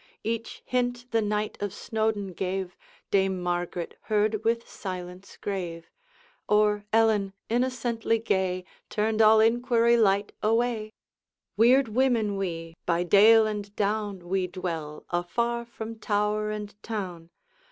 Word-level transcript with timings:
Each 0.23 0.63
hint 0.65 1.05
the 1.11 1.21
Knight 1.21 1.61
of 1.61 1.71
Snowdoun 1.75 2.33
gave, 2.33 2.75
Dame 3.11 3.39
Margaret 3.39 3.99
heard 4.05 4.43
with 4.43 4.67
silence 4.67 5.37
grave; 5.37 5.91
Or 6.49 6.87
Ellen, 6.91 7.33
innocently 7.49 8.17
gay, 8.17 8.65
Turned 8.89 9.21
all 9.21 9.39
inquiry 9.39 9.97
light 9.97 10.31
away: 10.41 10.91
'Weird 11.55 11.89
women 11.89 12.35
we! 12.35 12.73
by 12.87 13.03
dale 13.03 13.45
and 13.45 13.75
down 13.75 14.27
We 14.27 14.47
dwell, 14.47 15.05
afar 15.11 15.65
from 15.65 15.99
tower 15.99 16.49
and 16.49 16.73
town. 16.81 17.29